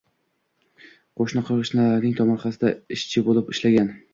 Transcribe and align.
Qo‘ni-qo‘shnilarning 1.21 2.17
tomorqasida 2.21 2.73
ishchi 2.99 3.25
bo’lib 3.29 3.53
ishlagan. 3.57 3.97